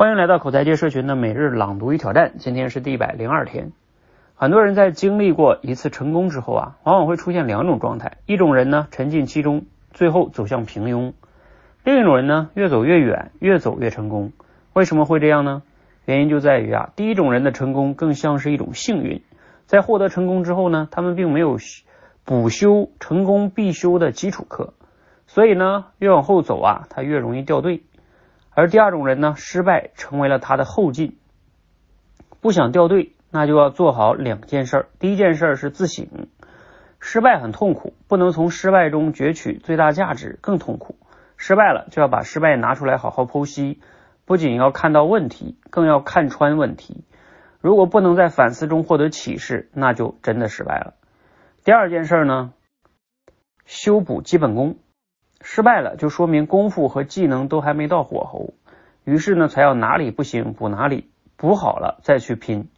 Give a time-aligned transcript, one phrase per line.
[0.00, 3.70] 欢迎来到口才界社群的每日朗读与挑战，今天是第一百零二天。
[4.34, 11.12] 很多人在经历过一次成功之后啊，往往会出现两种状态：一种人呢沉浸其中，最后走向平庸；
[11.84, 14.32] 另一种人呢越走越远，越走越成功。
[14.72, 15.62] 为什么会这样呢？
[16.06, 19.20] 原因就在于啊，第一种人的成功更像是一种幸运，
[19.66, 21.58] 在获得成功之后呢，他们并没有
[22.24, 24.72] 补修成功必修的基础课，
[25.26, 27.82] 所以呢，越往后走啊，他越容易掉队。
[28.60, 31.16] 而第二种人呢，失败成为了他的后劲，
[32.42, 34.84] 不想掉队，那就要做好两件事。
[34.98, 36.28] 第一件事是自省，
[37.00, 40.96] 失败很痛苦，不能从失败中攫取最大价值更痛苦。
[41.38, 43.80] 失败了就要把失败拿出来好好剖析，
[44.26, 47.06] 不仅要看到问题，更要看穿问题。
[47.62, 50.92] 如果不能在反思中获得启示，那就真的失败了。
[51.64, 52.52] 第二件事呢，
[53.64, 54.76] 修补基本功。
[55.42, 58.54] 失败了，就说明功夫和技能都还没到火候，
[59.04, 62.68] 于是呢，才要哪里不行补哪里，补好了再去拼。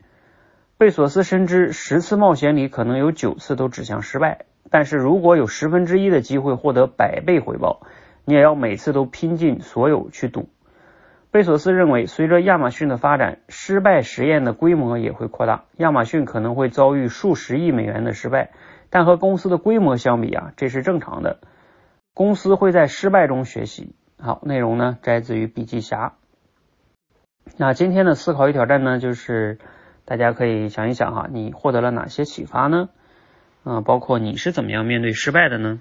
[0.79, 7.83] 贝索斯深知十次冒险里可能有九次都指向失败，但是如果有十分之一的机会获得百倍回报，
[8.25, 10.49] 你也要每次都拼尽所有去赌。
[11.31, 18.51] 贝索斯认为，随着亚马逊的发展，失败实验的规模也会扩大，亚马逊可能会遭遇数十亿美元的失败，
[18.91, 21.39] 但和公司的规模相比啊，这是正常的。
[22.15, 23.95] 公司会在失败中学习。
[24.19, 26.15] 好，内容呢摘自于笔记侠。
[27.57, 29.59] 那今天的思考与挑战呢，就是
[30.05, 32.89] 大家可以想一想哈，你获得了哪些启发呢？
[33.65, 35.81] 啊，包括你是怎么样面对失败的呢？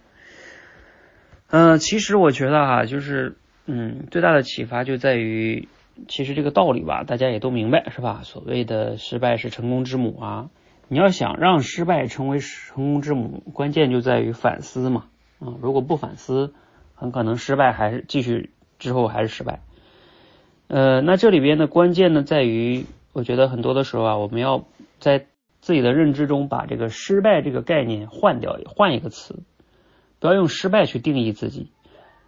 [1.49, 5.67] 嗯，其实我觉得哈，就是嗯，最大的启发就在于，
[6.07, 8.21] 其实这个道理吧，大家也都明白是吧？
[8.23, 10.49] 所谓的失败是成功之母啊，
[10.87, 15.05] 你要想让失败成为成功之母，关键就在于反思嘛。
[15.41, 16.53] 啊，如果不反思，
[16.93, 19.61] 很可能失败，还是继续之后还是失败。
[20.67, 24.63] 呃，那这里边的关键呢，在于我觉得很多的时候啊，我们要
[24.99, 25.25] 在
[25.59, 29.39] 自己的认知中把这个失败这个概念换掉，换一个词，
[30.19, 31.71] 不要用失败去定义自己，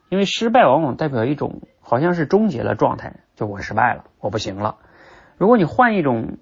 [0.09, 4.77] 因为失败往往代表一种好像是终结的状态，就我失败了，我不行了。
[5.37, 6.39] 如果你换一种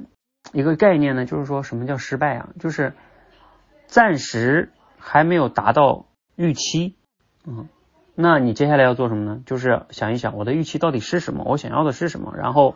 [0.54, 2.50] 一个概念呢，就是说什么叫失败啊？
[2.60, 2.94] 就是
[3.88, 6.06] 暂时还没有达到。
[6.42, 6.96] 预期，
[7.46, 7.70] 嗯，
[8.16, 9.44] 那你接下来要做什么呢？
[9.46, 12.76] 就是想一想我的预期到底是什么，我想要的是什么，然后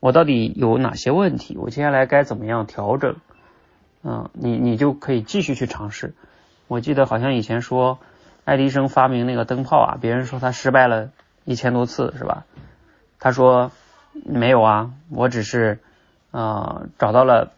[0.00, 3.16] 我到底有哪些问题，我接下来该怎么样调整？
[4.02, 6.14] 嗯，你你就可以继续去尝试。
[6.66, 7.98] 我记得好像以前说
[8.44, 11.10] 爱迪生发明那个灯泡啊，别人说他失败了
[11.44, 12.44] 一千多次是吧？
[13.20, 13.70] 他说
[14.24, 15.78] 没有啊，我只是
[16.32, 17.52] 呃找到了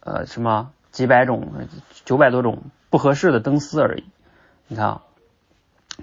[0.00, 1.52] 呃什么几百种
[2.04, 4.04] 九百多种不合适的灯丝而已。
[4.70, 5.02] 你看啊，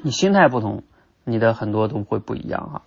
[0.02, 0.84] 你心态不同，
[1.24, 2.82] 你的很多都会不一样哈。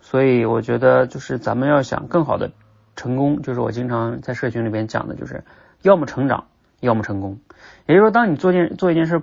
[0.00, 2.52] 所以我觉得就是咱们要想更好的
[2.94, 5.42] 成功，就是我经常在社群里边讲的，就是
[5.82, 6.46] 要么成长，
[6.78, 7.40] 要么成功。
[7.86, 9.20] 也就是说，当你做件做一件事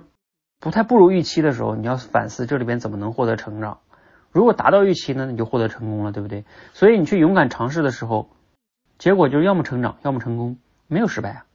[0.60, 3.78] 不太不如预期的时候，你要反思这里边怎么能获得成长。
[4.32, 6.44] 如果达到预期呢，你就获得成功了，对不对？
[6.74, 8.28] 所以你去勇敢尝试的时候，
[8.98, 10.58] 结果就是要么成长，要么成功，
[10.88, 11.46] 没有失败啊。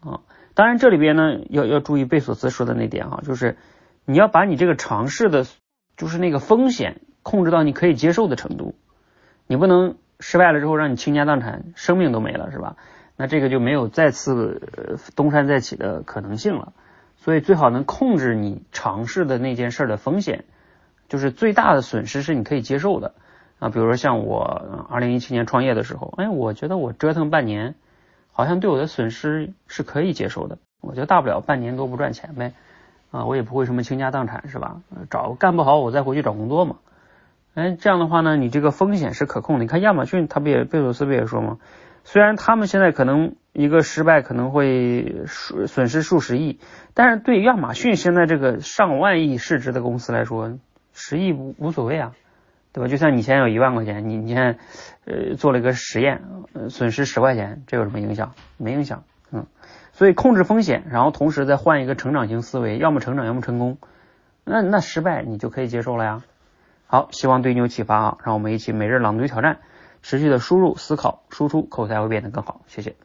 [0.00, 0.20] 啊，
[0.54, 3.58] 当然这里边呢要要注意贝索斯说的那点哈，就是。
[4.10, 5.46] 你要把你这个尝试的，
[5.96, 8.74] 就是那个风险控制到你可以接受的程度，
[9.46, 12.74] 你不能失败了之后让你倾家荡产，生命都没了，是吧？
[13.16, 16.72] 那这个就没有再次东山再起的可能性了。
[17.18, 20.44] 所以最好能控制你尝试的那件事的风险，
[21.08, 23.14] 就是最大的损失是你可以接受的
[23.60, 23.68] 啊。
[23.68, 27.76] 比如说像我二零一七年创业的时候，哎，我觉得我折腾半年，
[28.32, 32.54] 好像对我的损失是可以接受的，我觉得大不了半年多不赚钱呗。
[33.10, 34.80] 啊，我也不会什么倾家荡产，是吧？
[35.10, 36.76] 找干不好，我再回去找工作嘛。
[37.54, 39.64] 哎，这样的话呢，你这个风险是可控的。
[39.64, 41.58] 你看亚马逊，他不也贝索斯不也说吗？
[42.04, 46.58] 虽然他们现在可能一个失败可能会损损失数十亿，
[46.94, 50.58] 但是对亚马逊现在这个上万亿市值的公司来说，
[50.94, 52.12] 十亿无无所谓啊，
[52.72, 52.88] 对吧？
[52.88, 54.56] 就像你现在有一万块钱，你你现在
[55.04, 56.22] 呃做了一个实验，
[56.70, 58.32] 损失十块钱，这有什么影响？
[58.56, 59.46] 没影响，嗯。
[59.92, 63.78] 所以控制风险，然后同时再换一个成长型思维，要么成长，要么成功。
[64.44, 66.22] 那那失败你就可以接受了呀。
[66.86, 68.18] 好，希望对你有启发啊！
[68.24, 69.58] 让我们一起每日朗读挑战，
[70.02, 72.62] 持续的输入思考输出，口才会变得更好。
[72.66, 72.96] 谢谢。